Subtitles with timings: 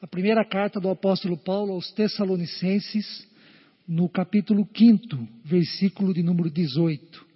[0.00, 3.26] a primeira carta do apóstolo Paulo aos Tessalonicenses,
[3.86, 7.26] no capítulo 5, versículo de número 18.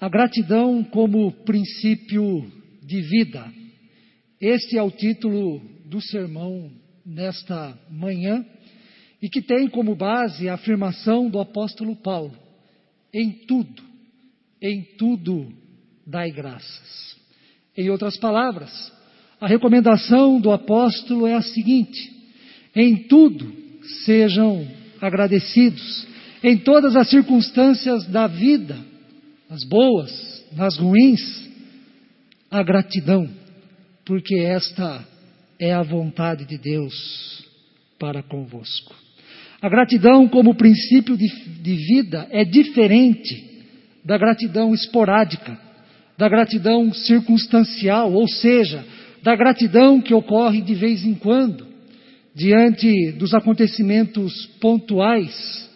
[0.00, 2.50] A gratidão como princípio
[2.82, 3.52] de vida.
[4.40, 6.72] Este é o título do sermão
[7.04, 8.44] nesta manhã
[9.20, 12.36] e que tem como base a afirmação do apóstolo Paulo:
[13.12, 13.82] em tudo,
[14.60, 15.52] em tudo
[16.06, 17.16] dai graças.
[17.76, 18.70] Em outras palavras,
[19.42, 22.12] a recomendação do apóstolo é a seguinte:
[22.76, 23.52] em tudo
[24.04, 24.64] sejam
[25.00, 26.06] agradecidos,
[26.44, 28.78] em todas as circunstâncias da vida,
[29.50, 31.50] nas boas, nas ruins,
[32.48, 33.28] a gratidão,
[34.04, 35.04] porque esta
[35.58, 37.44] é a vontade de Deus
[37.98, 38.94] para convosco.
[39.60, 41.26] A gratidão, como princípio de,
[41.60, 43.64] de vida, é diferente
[44.04, 45.58] da gratidão esporádica,
[46.16, 48.84] da gratidão circunstancial, ou seja,
[49.22, 51.66] da gratidão que ocorre de vez em quando,
[52.34, 55.70] diante dos acontecimentos pontuais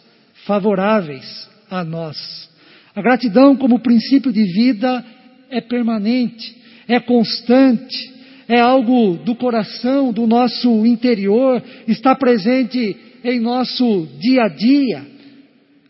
[0.46, 2.48] favoráveis a nós.
[2.94, 5.04] A gratidão, como princípio de vida,
[5.50, 6.56] é permanente,
[6.88, 8.14] é constante,
[8.48, 15.06] é algo do coração, do nosso interior, está presente em nosso dia a dia,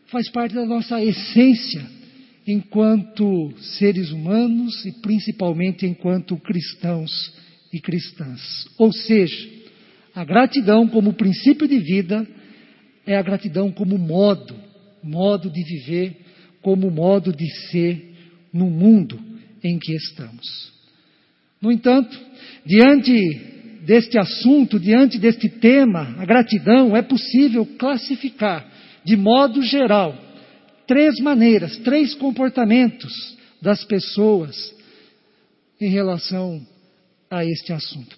[0.07, 1.97] faz parte da nossa essência
[2.47, 7.35] enquanto seres humanos e principalmente enquanto cristãos
[7.77, 8.67] e cristãs.
[8.79, 9.49] Ou seja,
[10.15, 12.27] a gratidão como princípio de vida
[13.07, 14.57] é a gratidão como modo,
[15.03, 16.17] modo de viver,
[16.63, 18.15] como modo de ser
[18.53, 19.21] no mundo
[19.63, 20.73] em que estamos.
[21.61, 22.19] No entanto,
[22.65, 23.15] diante
[23.85, 28.67] deste assunto, diante deste tema, a gratidão, é possível classificar,
[29.05, 30.17] de modo geral,
[30.87, 33.13] três maneiras, três comportamentos
[33.61, 34.75] das pessoas
[35.81, 36.67] em relação
[37.31, 38.17] a este assunto.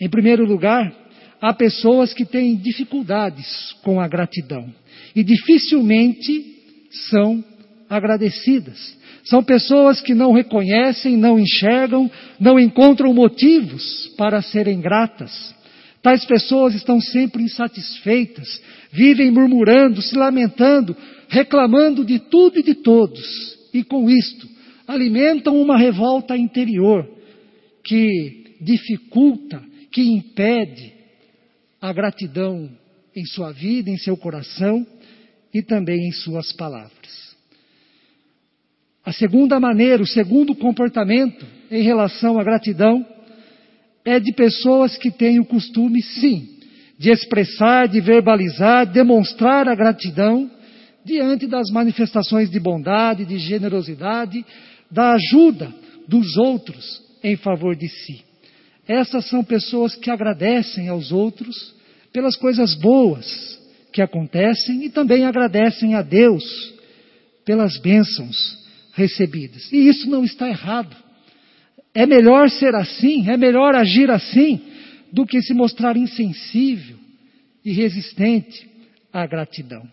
[0.00, 0.92] Em primeiro lugar,
[1.40, 4.72] há pessoas que têm dificuldades com a gratidão
[5.14, 6.54] e dificilmente
[7.10, 7.44] são
[7.88, 8.96] agradecidas.
[9.24, 15.54] São pessoas que não reconhecem, não enxergam, não encontram motivos para serem gratas.
[16.02, 18.60] Tais pessoas estão sempre insatisfeitas,
[18.92, 20.94] vivem murmurando, se lamentando,
[21.28, 23.24] reclamando de tudo e de todos.
[23.72, 24.46] E com isto,
[24.86, 27.13] alimentam uma revolta interior
[27.84, 29.62] que dificulta,
[29.92, 30.92] que impede
[31.80, 32.70] a gratidão
[33.14, 34.84] em sua vida, em seu coração
[35.52, 37.36] e também em suas palavras.
[39.04, 43.06] A segunda maneira, o segundo comportamento em relação à gratidão
[44.04, 46.58] é de pessoas que têm o costume, sim,
[46.98, 50.50] de expressar, de verbalizar, demonstrar a gratidão
[51.04, 54.44] diante das manifestações de bondade, de generosidade,
[54.90, 55.72] da ajuda
[56.08, 58.22] dos outros em favor de si.
[58.86, 61.74] Essas são pessoas que agradecem aos outros
[62.12, 63.58] pelas coisas boas
[63.90, 66.44] que acontecem e também agradecem a Deus
[67.46, 69.72] pelas bênçãos recebidas.
[69.72, 70.94] E isso não está errado.
[71.94, 74.60] É melhor ser assim, é melhor agir assim,
[75.10, 76.96] do que se mostrar insensível
[77.64, 78.68] e resistente
[79.12, 79.88] à gratidão.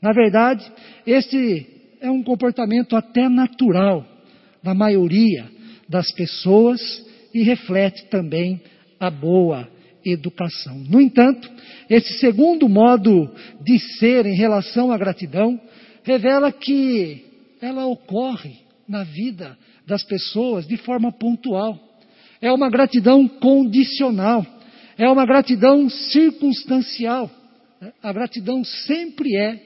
[0.00, 0.64] Na verdade,
[1.06, 1.66] este
[2.00, 4.04] é um comportamento até natural
[4.62, 5.51] da maioria
[5.92, 6.80] das pessoas
[7.34, 8.58] e reflete também
[8.98, 9.68] a boa
[10.02, 10.78] educação.
[10.88, 11.48] No entanto,
[11.88, 13.30] esse segundo modo
[13.60, 15.60] de ser em relação à gratidão
[16.02, 17.22] revela que
[17.60, 18.56] ela ocorre
[18.88, 21.78] na vida das pessoas de forma pontual.
[22.40, 24.46] É uma gratidão condicional.
[24.96, 27.30] É uma gratidão circunstancial.
[28.02, 29.60] A gratidão sempre é,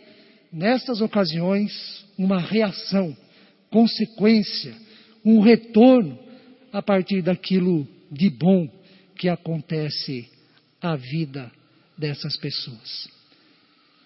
[0.52, 3.16] nestas ocasiões, uma reação,
[3.70, 4.74] consequência,
[5.26, 6.16] um retorno
[6.72, 8.68] a partir daquilo de bom
[9.18, 10.28] que acontece
[10.80, 11.50] à vida
[11.98, 13.08] dessas pessoas.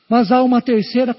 [0.09, 1.15] Mas há uma terceira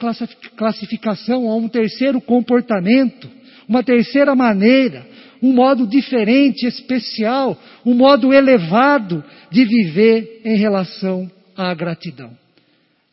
[0.57, 3.29] classificação, há um terceiro comportamento,
[3.67, 5.06] uma terceira maneira,
[5.41, 12.36] um modo diferente, especial, um modo elevado de viver em relação à gratidão.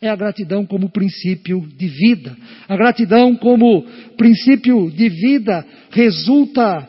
[0.00, 2.36] É a gratidão como princípio de vida.
[2.68, 3.82] A gratidão como
[4.16, 6.88] princípio de vida resulta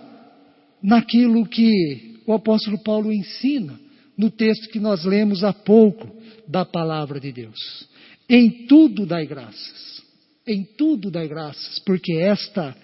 [0.82, 3.80] naquilo que o apóstolo Paulo ensina
[4.16, 6.08] no texto que nós lemos há pouco
[6.48, 7.88] da palavra de Deus.
[8.30, 10.04] Em tudo dai graças.
[10.46, 12.76] Em tudo dai graças, porque esta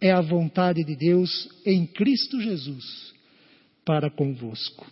[0.00, 3.12] é a vontade de Deus em Cristo Jesus
[3.84, 4.86] para convosco.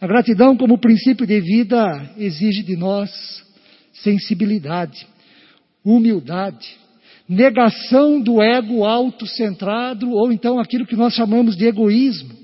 [0.00, 3.10] A gratidão, como princípio de vida, exige de nós
[3.92, 5.06] sensibilidade,
[5.84, 6.78] humildade,
[7.28, 12.38] negação do ego autocentrado, ou então aquilo que nós chamamos de egoísmo,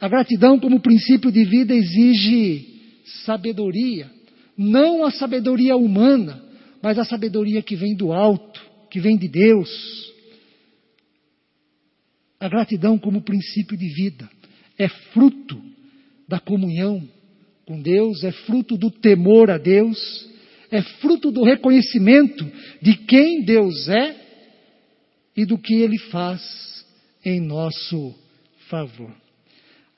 [0.00, 2.66] A gratidão, como princípio de vida, exige
[3.24, 4.10] sabedoria.
[4.56, 6.42] Não a sabedoria humana,
[6.82, 10.12] mas a sabedoria que vem do alto, que vem de Deus.
[12.38, 14.28] A gratidão, como princípio de vida,
[14.78, 15.58] é fruto
[16.28, 17.02] da comunhão
[17.64, 20.28] com Deus, é fruto do temor a Deus,
[20.70, 22.44] é fruto do reconhecimento
[22.80, 24.16] de quem Deus é
[25.36, 26.84] e do que Ele faz
[27.24, 28.14] em nosso
[28.68, 29.10] favor.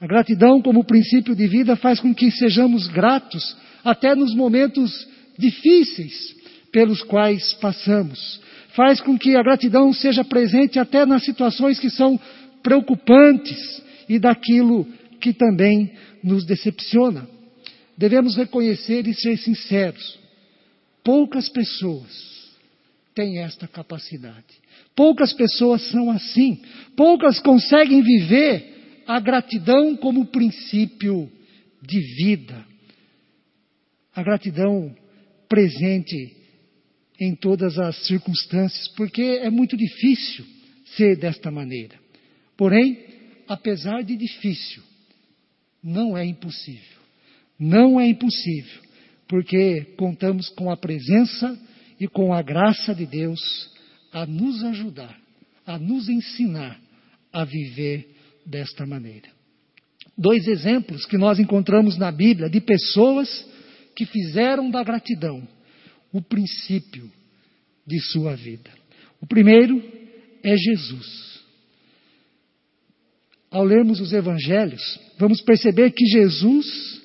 [0.00, 5.08] A gratidão, como princípio de vida, faz com que sejamos gratos até nos momentos
[5.38, 6.34] difíceis
[6.70, 8.40] pelos quais passamos.
[8.74, 12.20] Faz com que a gratidão seja presente até nas situações que são
[12.62, 14.86] preocupantes e daquilo
[15.20, 15.92] que também
[16.22, 17.26] nos decepciona.
[17.96, 20.18] Devemos reconhecer e ser sinceros.
[21.06, 22.52] Poucas pessoas
[23.14, 24.56] têm esta capacidade.
[24.96, 26.60] Poucas pessoas são assim.
[26.96, 31.30] Poucas conseguem viver a gratidão como princípio
[31.80, 32.66] de vida.
[34.16, 34.92] A gratidão
[35.48, 36.36] presente
[37.20, 40.44] em todas as circunstâncias, porque é muito difícil
[40.96, 41.94] ser desta maneira.
[42.56, 42.98] Porém,
[43.46, 44.82] apesar de difícil,
[45.80, 46.98] não é impossível.
[47.56, 48.82] Não é impossível,
[49.28, 51.58] porque contamos com a presença
[51.98, 53.70] e com a graça de Deus
[54.12, 55.16] a nos ajudar,
[55.66, 56.80] a nos ensinar
[57.32, 58.08] a viver
[58.44, 59.28] desta maneira.
[60.16, 63.46] Dois exemplos que nós encontramos na Bíblia de pessoas
[63.94, 65.46] que fizeram da gratidão
[66.12, 67.10] o princípio
[67.86, 68.70] de sua vida.
[69.20, 69.82] O primeiro
[70.42, 71.40] é Jesus.
[73.50, 77.02] Ao lermos os evangelhos, vamos perceber que Jesus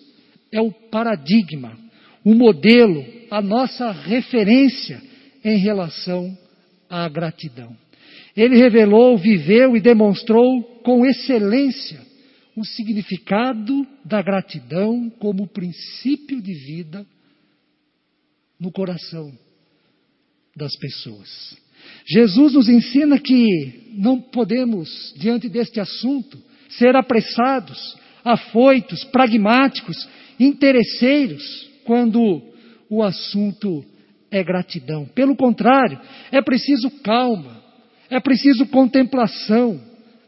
[0.51, 1.77] é o paradigma,
[2.23, 5.01] o modelo, a nossa referência
[5.44, 6.38] em relação
[6.89, 7.75] à gratidão.
[8.35, 12.00] Ele revelou, viveu e demonstrou com excelência
[12.56, 17.06] o significado da gratidão como princípio de vida
[18.59, 19.31] no coração
[20.56, 21.57] das pessoas.
[22.06, 26.38] Jesus nos ensina que não podemos, diante deste assunto,
[26.69, 30.07] ser apressados, afoitos, pragmáticos,
[30.39, 32.41] interesseiros, quando
[32.89, 33.83] o assunto
[34.31, 35.05] é gratidão.
[35.07, 35.99] Pelo contrário,
[36.31, 37.61] é preciso calma,
[38.09, 39.77] é preciso contemplação,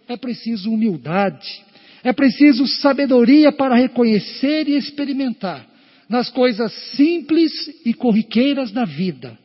[0.05, 1.63] é preciso humildade,
[2.03, 5.65] é preciso sabedoria para reconhecer e experimentar
[6.09, 7.53] nas coisas simples
[7.85, 9.39] e corriqueiras da vida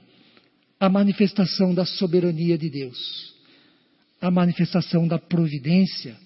[0.80, 3.32] a manifestação da soberania de Deus,
[4.20, 6.16] a manifestação da providência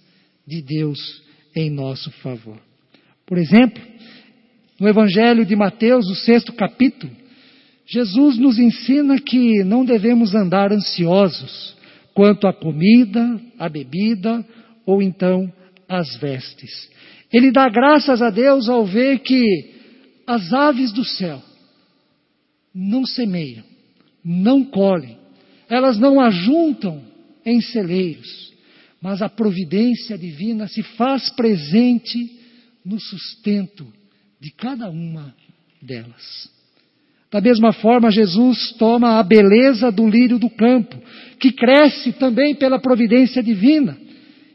[0.46, 1.22] de Deus
[1.54, 2.58] em nosso favor.
[3.26, 3.82] Por exemplo,
[4.82, 7.12] no Evangelho de Mateus, o sexto capítulo,
[7.86, 11.76] Jesus nos ensina que não devemos andar ansiosos
[12.12, 14.44] quanto à comida, à bebida
[14.84, 15.52] ou então
[15.88, 16.90] às vestes.
[17.32, 19.70] Ele dá graças a Deus ao ver que
[20.26, 21.40] as aves do céu
[22.74, 23.62] não semeiam,
[24.24, 25.16] não colhem,
[25.68, 27.00] elas não ajuntam
[27.46, 28.52] em celeiros,
[29.00, 32.36] mas a providência divina se faz presente
[32.84, 34.01] no sustento
[34.42, 35.32] de cada uma
[35.80, 36.50] delas.
[37.30, 41.00] Da mesma forma, Jesus toma a beleza do lírio do campo,
[41.38, 43.96] que cresce também pela providência divina,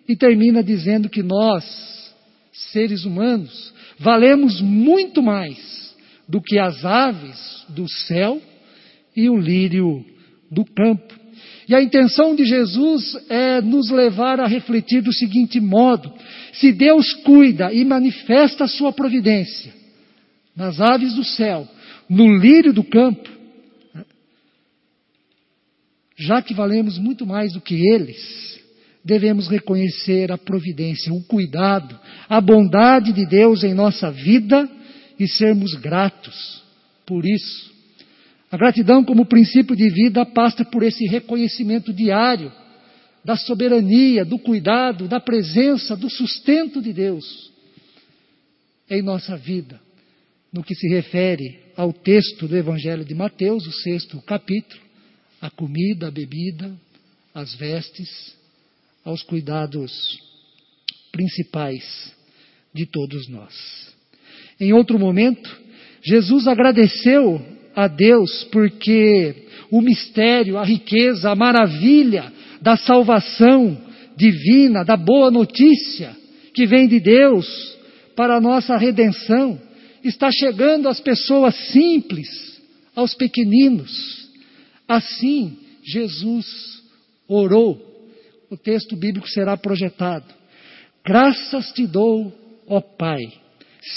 [0.06, 2.14] e termina dizendo que nós,
[2.52, 5.96] seres humanos, valemos muito mais
[6.28, 8.42] do que as aves do céu
[9.16, 10.04] e o lírio
[10.52, 11.16] do campo.
[11.70, 16.14] E a intenção de Jesus é nos levar a refletir do seguinte modo:
[16.52, 19.77] se Deus cuida e manifesta a sua providência
[20.58, 21.68] nas aves do céu,
[22.10, 23.30] no lírio do campo,
[26.18, 28.60] já que valemos muito mais do que eles,
[29.06, 31.98] devemos reconhecer a providência, o cuidado,
[32.28, 34.68] a bondade de Deus em nossa vida
[35.20, 36.64] e sermos gratos
[37.06, 37.72] por isso.
[38.52, 42.52] A gratidão, como princípio de vida, passa por esse reconhecimento diário
[43.24, 47.52] da soberania, do cuidado, da presença, do sustento de Deus
[48.90, 49.80] em nossa vida,
[50.58, 54.82] no que se refere ao texto do Evangelho de Mateus, o sexto capítulo,
[55.40, 56.76] a comida, a bebida,
[57.32, 58.36] as vestes,
[59.06, 60.20] aos cuidados
[61.12, 62.12] principais
[62.74, 63.96] de todos nós.
[64.60, 65.48] Em outro momento,
[66.02, 67.40] Jesus agradeceu
[67.76, 72.34] a Deus porque o mistério, a riqueza, a maravilha
[72.64, 73.78] da salvação
[74.18, 76.18] divina, da boa notícia
[76.52, 77.78] que vem de Deus
[78.16, 79.67] para a nossa redenção,
[80.10, 82.28] está chegando às pessoas simples,
[82.96, 84.28] aos pequeninos.
[84.88, 86.82] Assim, Jesus
[87.28, 87.86] orou.
[88.50, 90.34] O texto bíblico será projetado.
[91.06, 92.34] Graças te dou,
[92.68, 93.22] ó Pai,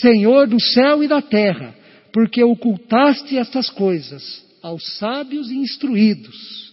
[0.01, 1.75] Senhor do céu e da terra,
[2.13, 6.73] porque ocultaste estas coisas aos sábios e instruídos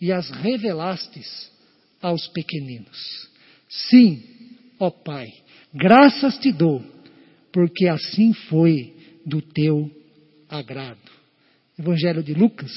[0.00, 1.50] e as revelastes
[2.00, 3.28] aos pequeninos.
[3.68, 4.22] Sim,
[4.78, 5.32] ó Pai,
[5.74, 6.82] graças te dou,
[7.58, 8.94] porque assim foi
[9.26, 9.90] do teu
[10.48, 11.00] agrado.
[11.76, 12.70] Evangelho de Lucas,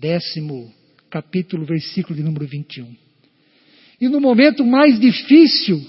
[0.00, 0.74] décimo
[1.08, 2.96] capítulo, versículo de número 21.
[4.00, 5.80] E no momento mais difícil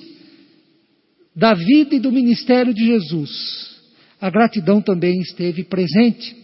[1.36, 3.82] da vida e do ministério de Jesus,
[4.22, 6.36] a gratidão também esteve presente.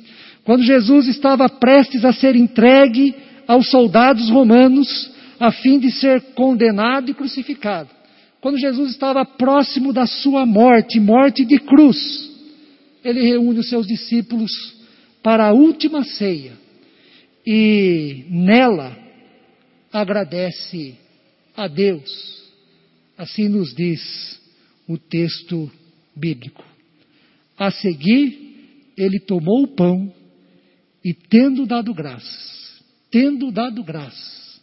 [0.44, 3.14] Quando Jesus estava prestes a ser entregue
[3.48, 8.01] aos soldados romanos, a fim de ser condenado e crucificado.
[8.42, 11.96] Quando Jesus estava próximo da sua morte, morte de cruz,
[13.04, 14.52] ele reúne os seus discípulos
[15.22, 16.54] para a última ceia
[17.46, 18.98] e nela
[19.94, 20.96] agradece
[21.56, 22.42] a Deus.
[23.16, 24.42] Assim nos diz
[24.88, 25.72] o texto
[26.16, 26.66] bíblico.
[27.56, 30.12] A seguir, ele tomou o pão
[31.06, 32.82] e, tendo dado graças,
[33.12, 34.60] tendo dado graças,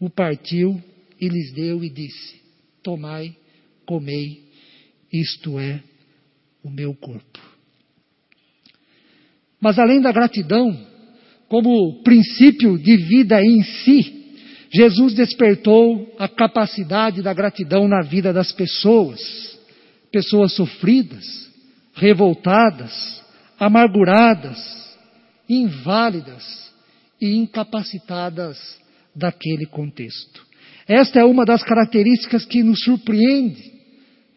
[0.00, 0.82] o partiu
[1.20, 2.41] e lhes deu e disse:
[2.82, 3.36] Tomai,
[3.86, 4.42] comei,
[5.12, 5.80] isto é
[6.62, 7.40] o meu corpo.
[9.60, 10.76] Mas além da gratidão,
[11.48, 14.22] como princípio de vida em si,
[14.72, 19.20] Jesus despertou a capacidade da gratidão na vida das pessoas,
[20.10, 21.24] pessoas sofridas,
[21.94, 23.22] revoltadas,
[23.58, 24.58] amarguradas,
[25.48, 26.72] inválidas
[27.20, 28.58] e incapacitadas
[29.14, 30.51] daquele contexto.
[30.86, 33.72] Esta é uma das características que nos surpreende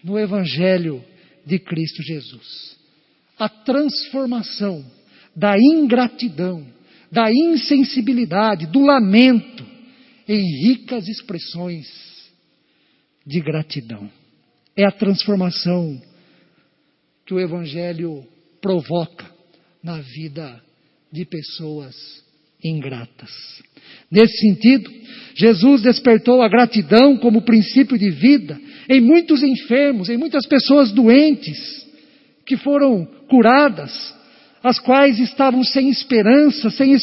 [0.03, 1.03] no Evangelho
[1.45, 2.77] de Cristo Jesus.
[3.37, 4.85] A transformação
[5.35, 6.65] da ingratidão,
[7.11, 9.65] da insensibilidade, do lamento,
[10.27, 11.87] em ricas expressões
[13.25, 14.09] de gratidão.
[14.75, 16.01] É a transformação
[17.25, 18.25] que o Evangelho
[18.61, 19.25] provoca
[19.83, 20.61] na vida
[21.11, 22.24] de pessoas
[22.67, 23.31] ingratas.
[24.11, 24.91] Nesse sentido,
[25.35, 31.85] Jesus despertou a gratidão como princípio de vida em muitos enfermos, em muitas pessoas doentes,
[32.45, 34.13] que foram curadas
[34.63, 36.95] as quais estavam sem esperança, sem,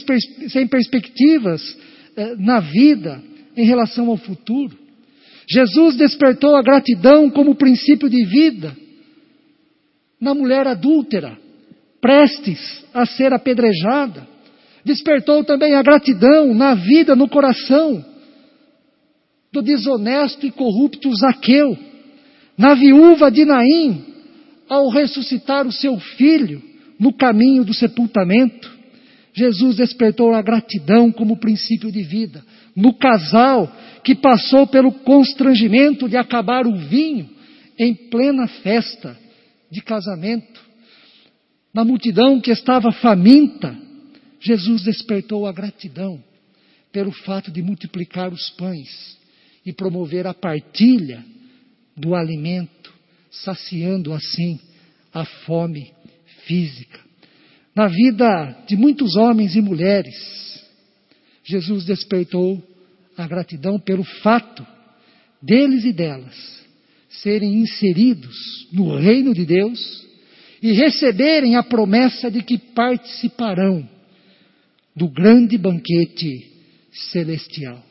[0.48, 1.76] sem perspectivas
[2.16, 3.22] eh, na vida
[3.56, 4.76] em relação ao futuro.
[5.48, 8.76] Jesus despertou a gratidão como princípio de vida
[10.20, 11.36] na mulher adúltera,
[12.00, 14.31] prestes a ser apedrejada.
[14.84, 18.04] Despertou também a gratidão na vida, no coração
[19.52, 21.76] do desonesto e corrupto Zaqueu,
[22.56, 24.04] na viúva de Naim,
[24.68, 26.62] ao ressuscitar o seu filho,
[26.98, 28.70] no caminho do sepultamento.
[29.34, 32.44] Jesus despertou a gratidão como princípio de vida.
[32.74, 33.70] No casal
[34.02, 37.28] que passou pelo constrangimento de acabar o vinho
[37.78, 39.16] em plena festa
[39.70, 40.60] de casamento.
[41.74, 43.76] Na multidão que estava faminta,
[44.42, 46.22] Jesus despertou a gratidão
[46.90, 49.16] pelo fato de multiplicar os pães
[49.64, 51.24] e promover a partilha
[51.96, 52.92] do alimento,
[53.30, 54.58] saciando assim
[55.14, 55.92] a fome
[56.44, 56.98] física.
[57.74, 60.60] Na vida de muitos homens e mulheres,
[61.44, 62.60] Jesus despertou
[63.16, 64.66] a gratidão pelo fato
[65.40, 66.62] deles e delas
[67.08, 70.04] serem inseridos no reino de Deus
[70.60, 73.88] e receberem a promessa de que participarão
[74.94, 76.52] do grande banquete
[77.10, 77.82] celestial.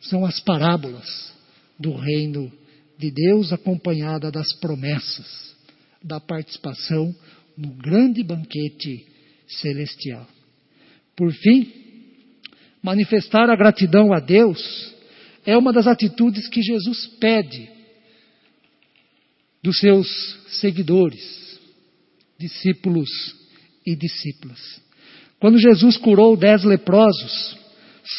[0.00, 1.32] São as parábolas
[1.78, 2.50] do reino
[2.98, 5.56] de Deus acompanhada das promessas
[6.02, 7.14] da participação
[7.56, 9.06] no grande banquete
[9.46, 10.26] celestial.
[11.16, 11.72] Por fim,
[12.82, 14.94] manifestar a gratidão a Deus
[15.44, 17.68] é uma das atitudes que Jesus pede
[19.62, 20.08] dos seus
[20.60, 21.58] seguidores,
[22.38, 23.10] discípulos
[23.84, 24.80] e discípulas.
[25.40, 27.56] Quando Jesus curou dez leprosos,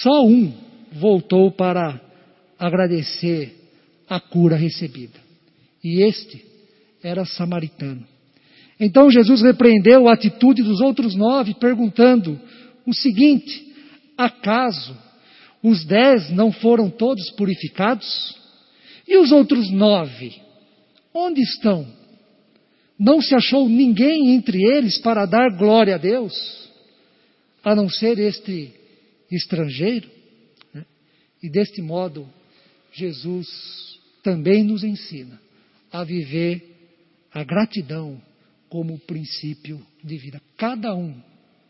[0.02, 0.52] só um
[0.94, 2.02] voltou para
[2.58, 3.56] agradecer
[4.10, 5.20] a cura recebida.
[5.84, 6.44] E este
[7.04, 8.06] era samaritano.
[8.80, 12.40] Então Jesus repreendeu a atitude dos outros nove, perguntando
[12.86, 13.72] o seguinte:
[14.18, 14.98] acaso
[15.64, 18.36] os dez não foram todos purificados?
[19.08, 20.34] E os outros nove?
[21.14, 21.86] Onde estão?
[22.98, 26.70] Não se achou ninguém entre eles para dar glória a Deus,
[27.64, 28.74] a não ser este
[29.32, 30.10] estrangeiro?
[30.74, 30.86] Né?
[31.42, 32.28] E deste modo,
[32.94, 33.48] Jesus
[34.24, 35.40] também nos ensina
[35.92, 36.64] a viver
[37.34, 38.22] a gratidão
[38.70, 40.42] como princípio de vida.
[40.58, 41.22] Cada um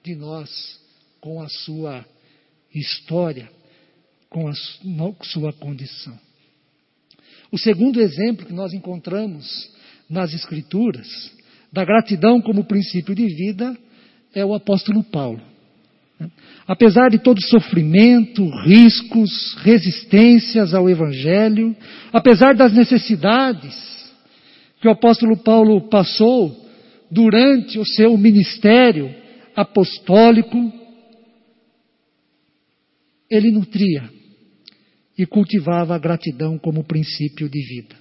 [0.03, 0.79] de nós
[1.19, 2.05] com a sua
[2.74, 3.50] história,
[4.29, 4.53] com a
[5.24, 6.17] sua condição.
[7.51, 9.69] O segundo exemplo que nós encontramos
[10.10, 11.07] nas Escrituras,
[11.71, 13.77] da gratidão como princípio de vida,
[14.33, 15.50] é o apóstolo Paulo.
[16.68, 21.75] Apesar de todo sofrimento, riscos, resistências ao Evangelho,
[22.13, 23.75] apesar das necessidades
[24.80, 26.56] que o apóstolo Paulo passou
[27.10, 29.13] durante o seu ministério
[29.56, 30.72] apostólico,
[33.30, 34.10] ele nutria
[35.18, 37.96] e cultivava a gratidão como princípio de vida.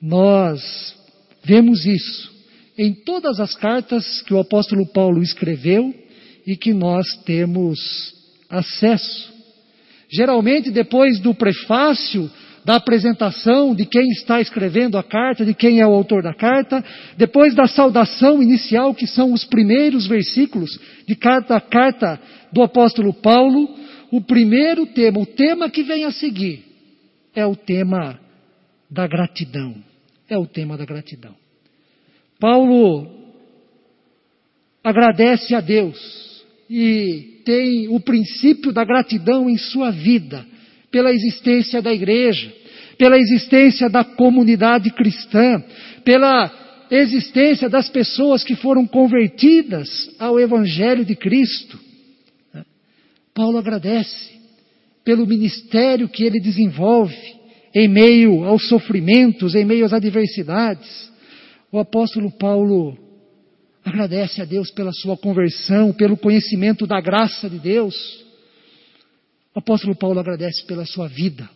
[0.00, 0.96] Nós
[1.44, 2.36] vemos isso
[2.76, 5.92] em todas as cartas que o apóstolo Paulo escreveu
[6.48, 7.78] e que nós temos
[8.48, 9.30] acesso.
[10.10, 12.30] Geralmente, depois do prefácio,
[12.64, 16.82] da apresentação de quem está escrevendo a carta, de quem é o autor da carta,
[17.18, 22.18] depois da saudação inicial, que são os primeiros versículos de cada carta
[22.50, 23.68] do apóstolo Paulo,
[24.10, 26.64] o primeiro tema, o tema que vem a seguir,
[27.34, 28.18] é o tema
[28.90, 29.74] da gratidão.
[30.30, 31.34] É o tema da gratidão.
[32.40, 33.06] Paulo
[34.82, 36.27] agradece a Deus
[36.68, 40.44] e tem o princípio da gratidão em sua vida,
[40.90, 42.52] pela existência da igreja,
[42.98, 45.62] pela existência da comunidade cristã,
[46.04, 46.50] pela
[46.90, 51.78] existência das pessoas que foram convertidas ao Evangelho de Cristo.
[53.34, 54.38] Paulo agradece
[55.04, 57.16] pelo ministério que ele desenvolve
[57.74, 61.10] em meio aos sofrimentos, em meio às adversidades.
[61.70, 62.96] O apóstolo Paulo
[63.84, 67.94] Agradece a Deus pela sua conversão, pelo conhecimento da graça de Deus.
[69.54, 71.48] O apóstolo Paulo agradece pela sua vida,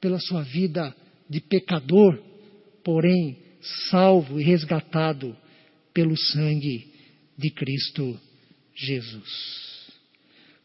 [0.00, 0.94] pela sua vida
[1.28, 2.22] de pecador,
[2.82, 3.38] porém
[3.90, 5.36] salvo e resgatado
[5.92, 6.92] pelo sangue
[7.38, 8.18] de Cristo
[8.74, 9.92] Jesus.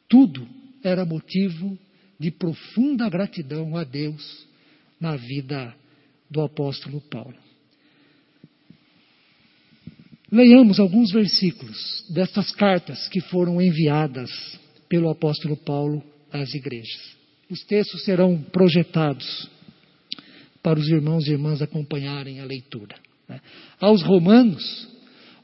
[0.07, 0.47] Tudo
[0.83, 1.77] era motivo
[2.19, 4.45] de profunda gratidão a Deus
[4.99, 5.73] na vida
[6.29, 7.48] do apóstolo Paulo.
[10.31, 14.29] Leiamos alguns versículos destas cartas que foram enviadas
[14.87, 17.17] pelo apóstolo Paulo às igrejas.
[17.49, 19.49] Os textos serão projetados
[20.61, 22.95] para os irmãos e irmãs acompanharem a leitura.
[23.27, 23.41] Né?
[23.79, 24.87] Aos Romanos,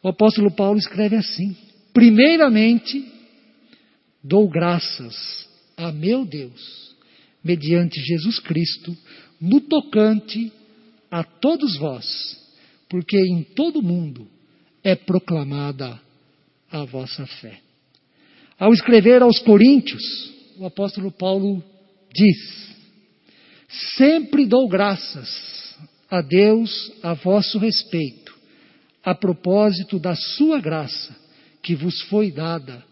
[0.03, 1.55] o apóstolo Paulo escreve assim:
[1.91, 3.03] Primeiramente,
[4.23, 6.95] dou graças a meu Deus,
[7.43, 8.95] mediante Jesus Cristo,
[9.41, 10.51] no tocante
[11.09, 12.05] a todos vós,
[12.87, 14.34] porque em todo mundo
[14.85, 15.99] é proclamada
[16.71, 17.59] a vossa fé.
[18.59, 20.03] Ao escrever aos Coríntios,
[20.59, 21.61] o apóstolo Paulo
[22.13, 22.75] diz:
[23.97, 25.75] Sempre dou graças
[26.09, 28.31] a Deus a vosso respeito,
[29.03, 31.15] a propósito da sua graça
[31.63, 32.85] que vos foi dada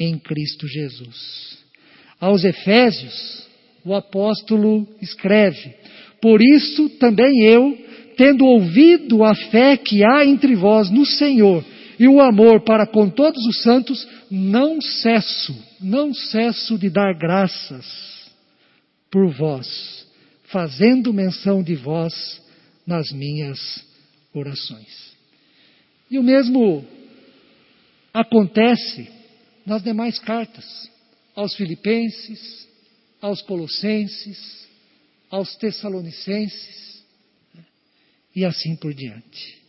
[0.00, 1.58] em Cristo Jesus.
[2.18, 3.46] Aos Efésios,
[3.84, 5.74] o apóstolo escreve:
[6.22, 7.83] Por isso também eu,
[8.16, 11.64] tendo ouvido a fé que há entre vós no Senhor
[11.98, 18.30] e o amor para com todos os santos, não cesso, não cesso de dar graças
[19.10, 20.06] por vós,
[20.44, 22.42] fazendo menção de vós
[22.86, 23.84] nas minhas
[24.32, 25.14] orações.
[26.10, 26.84] E o mesmo
[28.12, 29.08] acontece
[29.64, 30.90] nas demais cartas,
[31.34, 32.68] aos Filipenses,
[33.20, 34.68] aos Colossenses,
[35.30, 36.93] aos Tessalonicenses,
[38.34, 39.64] e assim por diante.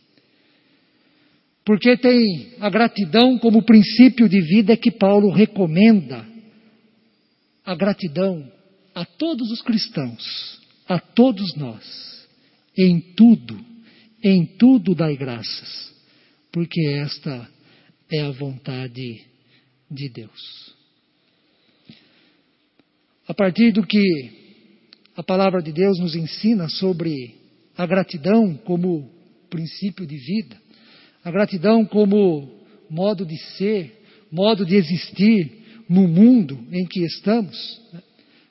[1.64, 6.24] Porque tem a gratidão como princípio de vida que Paulo recomenda
[7.64, 8.50] a gratidão
[8.94, 12.26] a todos os cristãos, a todos nós,
[12.78, 13.58] em tudo,
[14.22, 15.92] em tudo dai graças,
[16.52, 17.50] porque esta
[18.10, 19.24] é a vontade
[19.90, 20.74] de Deus.
[23.26, 24.00] A partir do que
[25.16, 27.34] a palavra de Deus nos ensina sobre
[27.76, 29.10] a gratidão como
[29.50, 30.56] princípio de vida,
[31.24, 32.50] a gratidão como
[32.88, 38.02] modo de ser, modo de existir no mundo em que estamos, né?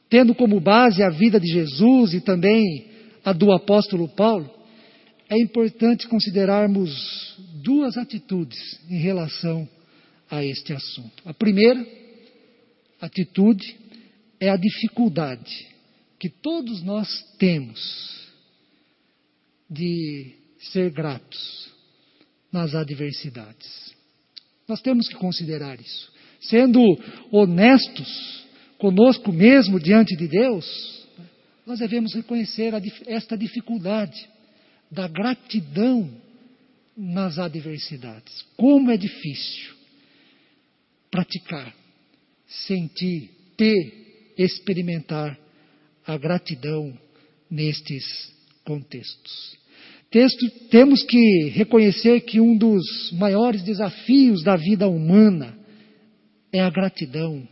[0.10, 2.88] tendo como base a vida de Jesus e também
[3.24, 4.50] a do apóstolo Paulo,
[5.30, 9.68] é importante considerarmos duas atitudes em relação
[10.30, 11.24] a este assunto.
[11.26, 11.86] A primeira
[13.02, 13.76] atitude
[14.40, 15.68] é a dificuldade
[16.20, 17.08] que todos nós
[17.38, 18.25] temos
[19.76, 20.34] de
[20.72, 21.70] ser gratos
[22.52, 23.94] nas adversidades.
[24.68, 26.12] Nós temos que considerar isso.
[26.40, 26.82] Sendo
[27.32, 28.46] honestos
[28.78, 31.08] conosco mesmo diante de Deus,
[31.66, 32.74] nós devemos reconhecer
[33.08, 34.28] esta dificuldade
[34.90, 36.10] da gratidão
[36.96, 38.46] nas adversidades.
[38.56, 39.74] Como é difícil
[41.12, 41.76] praticar,
[42.48, 45.38] sentir, ter, experimentar
[46.06, 46.98] a gratidão
[47.50, 48.34] nestes
[48.64, 49.58] contextos.
[50.12, 55.58] Texto, temos que reconhecer que um dos maiores desafios da vida humana
[56.52, 57.46] é a gratidão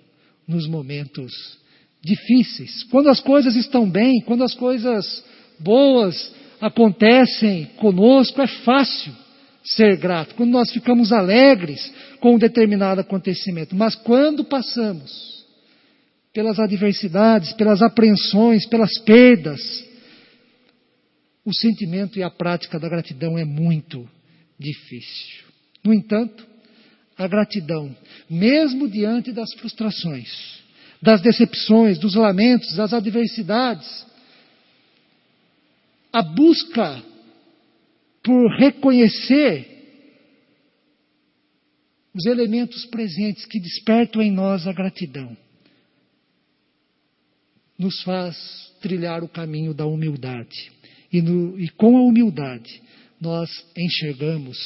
[0.47, 1.31] nos momentos
[2.01, 2.83] difíceis.
[2.83, 5.23] Quando as coisas estão bem, quando as coisas
[5.59, 9.13] boas acontecem conosco, é fácil
[9.63, 10.35] ser grato.
[10.35, 13.75] Quando nós ficamos alegres com um determinado acontecimento.
[13.75, 15.43] Mas quando passamos
[16.33, 19.85] pelas adversidades, pelas apreensões, pelas perdas,
[21.45, 24.09] o sentimento e a prática da gratidão é muito
[24.57, 25.43] difícil.
[25.83, 26.45] No entanto,
[27.17, 27.95] a gratidão,
[28.29, 30.61] mesmo diante das frustrações,
[31.01, 34.05] das decepções, dos lamentos, das adversidades,
[36.11, 37.03] a busca
[38.23, 39.69] por reconhecer
[42.13, 45.35] os elementos presentes que despertam em nós a gratidão,
[47.77, 50.71] nos faz trilhar o caminho da humildade.
[51.13, 52.81] E, no, e com a humildade,
[53.21, 53.47] nós
[53.77, 54.57] enxergamos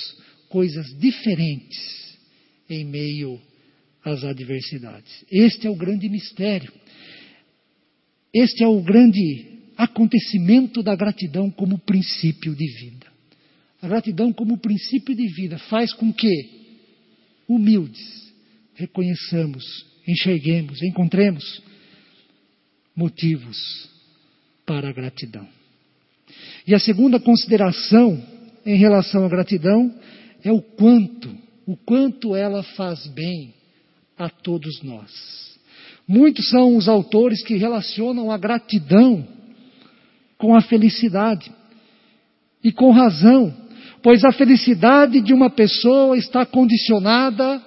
[0.47, 2.17] coisas diferentes
[2.69, 3.39] em meio
[4.03, 5.25] às adversidades.
[5.29, 6.71] Este é o grande mistério.
[8.33, 13.07] Este é o grande acontecimento da gratidão como princípio de vida.
[13.81, 16.49] A gratidão como princípio de vida faz com que,
[17.47, 18.33] humildes,
[18.75, 19.63] reconheçamos,
[20.07, 21.61] enxerguemos, encontremos
[22.95, 23.89] motivos
[24.65, 25.47] para a gratidão.
[26.65, 28.21] E a segunda consideração
[28.65, 29.93] em relação à gratidão
[30.43, 31.29] é o quanto,
[31.65, 33.53] o quanto ela faz bem
[34.17, 35.57] a todos nós.
[36.07, 39.27] Muitos são os autores que relacionam a gratidão
[40.37, 41.51] com a felicidade.
[42.63, 43.53] E com razão,
[44.01, 47.61] pois a felicidade de uma pessoa está condicionada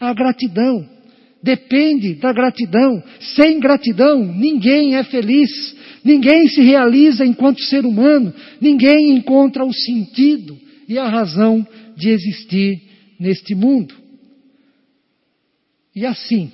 [0.00, 0.88] à gratidão.
[1.42, 3.02] Depende da gratidão.
[3.36, 5.76] Sem gratidão, ninguém é feliz.
[6.04, 12.80] Ninguém se realiza enquanto ser humano, ninguém encontra o sentido e a razão de existir
[13.18, 13.94] neste mundo.
[15.94, 16.50] E assim,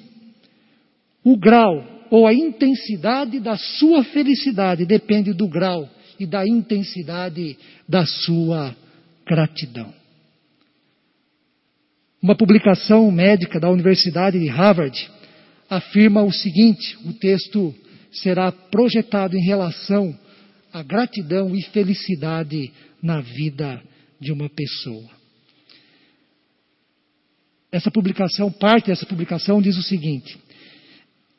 [1.22, 7.56] o grau ou a intensidade da sua felicidade depende do grau e da intensidade
[7.88, 8.74] da sua
[9.26, 9.92] gratidão.
[12.24, 15.10] Uma publicação médica da Universidade de Harvard
[15.68, 17.74] afirma o seguinte: o texto
[18.10, 20.18] será projetado em relação
[20.72, 23.78] à gratidão e felicidade na vida
[24.18, 25.10] de uma pessoa.
[27.70, 30.38] Essa publicação, parte dessa publicação diz o seguinte: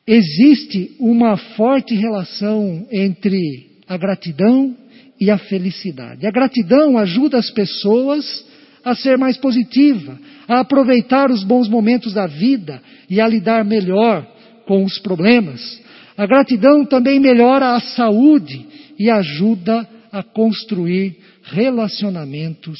[0.06, 4.76] existe uma forte relação entre a gratidão
[5.20, 6.28] e a felicidade.
[6.28, 8.46] A gratidão ajuda as pessoas
[8.86, 14.24] a ser mais positiva, a aproveitar os bons momentos da vida e a lidar melhor
[14.64, 15.82] com os problemas.
[16.16, 18.64] A gratidão também melhora a saúde
[18.96, 22.78] e ajuda a construir relacionamentos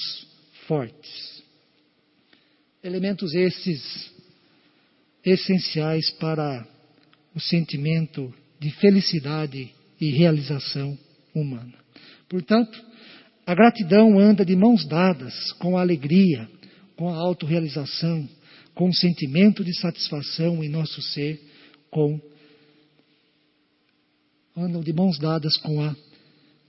[0.69, 1.43] fortes.
[2.85, 4.09] Elementos esses
[5.25, 6.65] essenciais para
[7.35, 10.97] o sentimento de felicidade e realização
[11.35, 11.75] humana.
[12.29, 12.81] Portanto,
[13.47, 16.49] a gratidão anda de mãos dadas com a alegria,
[16.97, 18.29] com a autorrealização,
[18.75, 21.41] com o sentimento de satisfação em nosso ser,
[21.91, 22.21] com
[24.57, 25.95] andam de mãos dadas com a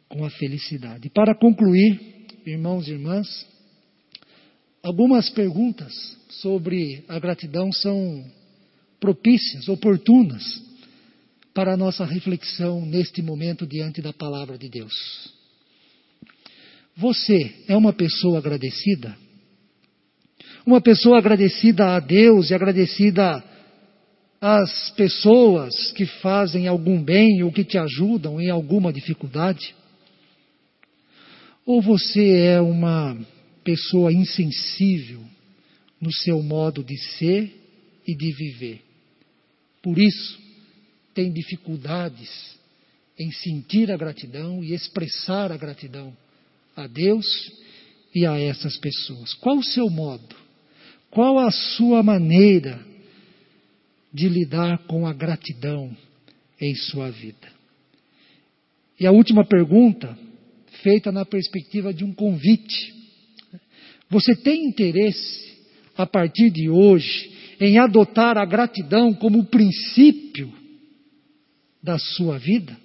[0.08, 1.08] com a felicidade.
[1.08, 2.00] E para concluir,
[2.46, 3.46] irmãos e irmãs,
[4.82, 5.94] algumas perguntas
[6.30, 8.26] sobre a gratidão são
[9.00, 10.44] propícias, oportunas
[11.54, 15.37] para a nossa reflexão neste momento diante da palavra de Deus.
[16.98, 19.16] Você é uma pessoa agradecida?
[20.66, 23.44] Uma pessoa agradecida a Deus e agradecida
[24.42, 29.76] às pessoas que fazem algum bem ou que te ajudam em alguma dificuldade?
[31.68, 33.16] Ou você é uma
[33.64, 35.24] pessoa insensível
[36.02, 37.54] no seu modo de ser
[38.08, 38.82] e de viver?
[39.84, 40.40] Por isso,
[41.14, 42.58] tem dificuldades
[43.20, 46.12] em sentir a gratidão e expressar a gratidão
[46.78, 47.26] a Deus
[48.14, 49.34] e a essas pessoas.
[49.34, 50.36] Qual o seu modo?
[51.10, 52.80] Qual a sua maneira
[54.14, 55.96] de lidar com a gratidão
[56.62, 57.52] em sua vida?
[59.00, 60.18] E a última pergunta,
[60.84, 62.94] feita na perspectiva de um convite.
[64.10, 65.58] Você tem interesse,
[65.98, 70.54] a partir de hoje, em adotar a gratidão como princípio
[71.82, 72.78] da sua vida?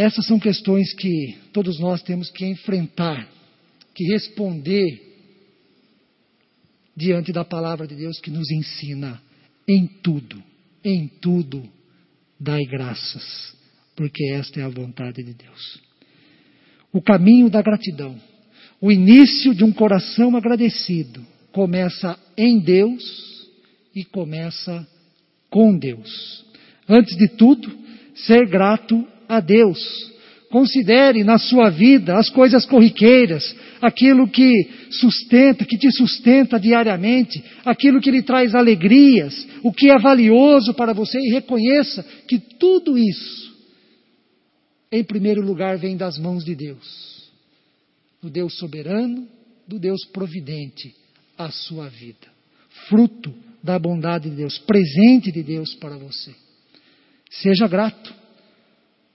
[0.00, 3.28] Essas são questões que todos nós temos que enfrentar,
[3.94, 4.98] que responder
[6.96, 9.20] diante da palavra de Deus que nos ensina
[9.68, 10.42] em tudo,
[10.82, 11.62] em tudo,
[12.40, 13.54] dai graças,
[13.94, 15.78] porque esta é a vontade de Deus.
[16.90, 18.18] O caminho da gratidão,
[18.80, 23.04] o início de um coração agradecido, começa em Deus
[23.94, 24.88] e começa
[25.50, 26.42] com Deus.
[26.88, 27.70] Antes de tudo,
[28.14, 30.10] ser grato a Deus.
[30.50, 38.00] Considere na sua vida as coisas corriqueiras, aquilo que sustenta, que te sustenta diariamente, aquilo
[38.00, 43.56] que lhe traz alegrias, o que é valioso para você e reconheça que tudo isso,
[44.90, 47.30] em primeiro lugar, vem das mãos de Deus,
[48.20, 49.28] do Deus soberano,
[49.68, 50.92] do Deus providente
[51.38, 52.26] à sua vida,
[52.88, 56.34] fruto da bondade de Deus, presente de Deus para você.
[57.30, 58.19] Seja grato,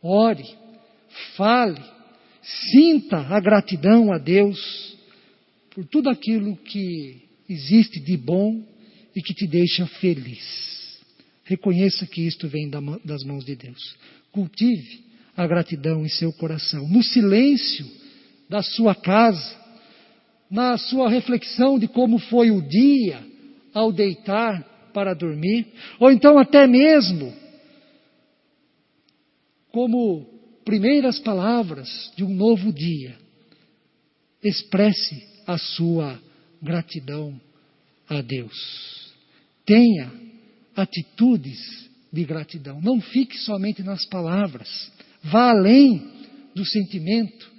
[0.05, 0.45] ore,
[1.35, 1.81] fale,
[2.71, 4.95] sinta a gratidão a Deus
[5.73, 8.63] por tudo aquilo que existe de bom
[9.15, 10.99] e que te deixa feliz.
[11.43, 12.69] Reconheça que isto vem
[13.03, 13.95] das mãos de Deus.
[14.31, 15.03] Cultive
[15.35, 16.87] a gratidão em seu coração.
[16.87, 17.85] No silêncio
[18.49, 19.55] da sua casa,
[20.49, 23.19] na sua reflexão de como foi o dia
[23.73, 24.63] ao deitar
[24.93, 25.67] para dormir,
[25.99, 27.33] ou então até mesmo
[29.75, 30.25] como
[30.63, 33.17] primeiras palavras de um novo dia,
[34.41, 36.17] expresse a sua
[36.61, 37.37] gratidão
[38.07, 38.55] a Deus.
[39.65, 40.09] Tenha
[40.77, 41.59] atitudes
[42.09, 42.79] de gratidão.
[42.79, 44.89] Não fique somente nas palavras.
[45.21, 46.09] Vá além
[46.55, 47.51] do sentimento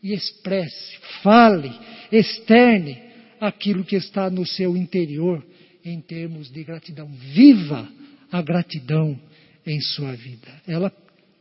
[0.00, 1.72] e expresse, fale,
[2.12, 2.96] externe
[3.40, 5.44] aquilo que está no seu interior
[5.84, 7.08] em termos de gratidão.
[7.08, 7.90] Viva
[8.30, 9.20] a gratidão
[9.66, 10.62] em sua vida.
[10.64, 10.92] Ela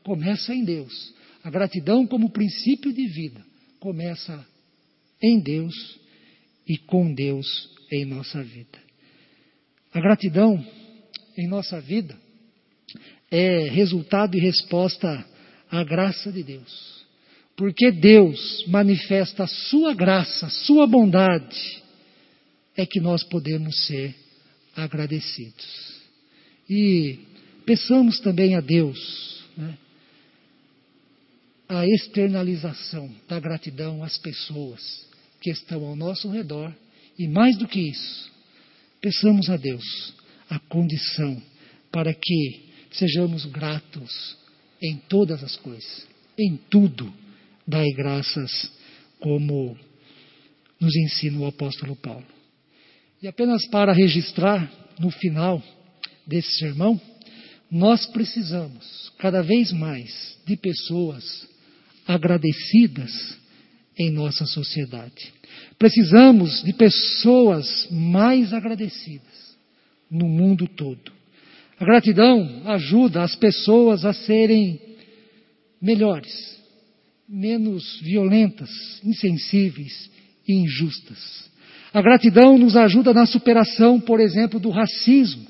[0.05, 1.13] começa em Deus.
[1.43, 3.43] A gratidão, como princípio de vida,
[3.79, 4.45] começa
[5.21, 5.73] em Deus
[6.67, 8.79] e com Deus em nossa vida.
[9.91, 10.63] A gratidão
[11.37, 12.15] em nossa vida
[13.31, 15.25] é resultado e resposta
[15.69, 17.03] à graça de Deus.
[17.57, 21.83] Porque Deus manifesta a sua graça, a sua bondade,
[22.75, 24.13] é que nós podemos ser
[24.75, 25.95] agradecidos.
[26.69, 27.19] E
[27.65, 29.77] peçamos também a Deus né,
[31.67, 35.05] a externalização da gratidão às pessoas
[35.41, 36.73] que estão ao nosso redor
[37.17, 38.31] e mais do que isso,
[39.01, 40.13] peçamos a Deus
[40.49, 41.41] a condição
[41.91, 44.37] para que sejamos gratos
[44.81, 47.11] em todas as coisas, em tudo,
[47.65, 48.71] dai graças,
[49.19, 49.77] como
[50.79, 52.25] nos ensina o apóstolo Paulo.
[53.21, 55.63] E apenas para registrar no final
[56.27, 56.99] desse sermão,
[57.71, 61.47] nós precisamos cada vez mais de pessoas
[62.07, 63.37] agradecidas
[63.97, 65.33] em nossa sociedade.
[65.77, 69.55] Precisamos de pessoas mais agradecidas
[70.09, 71.11] no mundo todo.
[71.79, 74.79] A gratidão ajuda as pessoas a serem
[75.81, 76.57] melhores,
[77.27, 78.69] menos violentas,
[79.03, 80.09] insensíveis
[80.47, 81.49] e injustas.
[81.93, 85.45] A gratidão nos ajuda na superação, por exemplo, do racismo,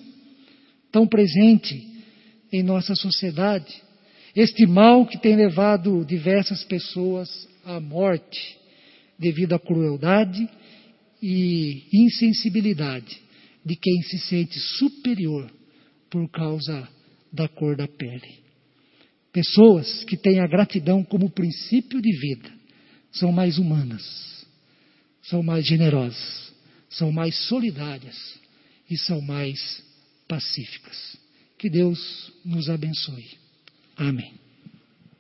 [0.91, 1.95] tão presente
[2.51, 3.84] em nossa sociedade.
[4.35, 8.57] Este mal que tem levado diversas pessoas à morte
[9.17, 10.49] devido à crueldade
[11.21, 13.17] e insensibilidade
[13.63, 15.49] de quem se sente superior
[16.09, 16.87] por causa
[17.31, 18.43] da cor da pele.
[19.31, 22.51] Pessoas que têm a gratidão como princípio de vida
[23.13, 24.45] são mais humanas,
[25.23, 26.53] são mais generosas,
[26.89, 28.37] são mais solidárias
[28.89, 29.81] e são mais
[30.27, 31.17] pacíficas.
[31.57, 33.44] Que Deus nos abençoe.
[33.97, 34.44] Amén.